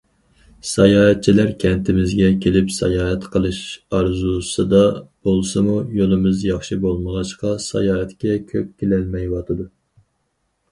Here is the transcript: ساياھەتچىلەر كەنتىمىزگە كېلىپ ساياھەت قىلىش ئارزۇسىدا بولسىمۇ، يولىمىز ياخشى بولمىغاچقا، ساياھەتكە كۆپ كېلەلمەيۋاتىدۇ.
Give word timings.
ساياھەتچىلەر 0.67 1.51
كەنتىمىزگە 1.63 2.29
كېلىپ 2.45 2.71
ساياھەت 2.77 3.27
قىلىش 3.35 3.59
ئارزۇسىدا 3.99 4.81
بولسىمۇ، 5.29 5.77
يولىمىز 6.01 6.43
ياخشى 6.49 6.81
بولمىغاچقا، 6.89 7.55
ساياھەتكە 7.69 8.41
كۆپ 8.51 8.75
كېلەلمەيۋاتىدۇ. 8.83 9.71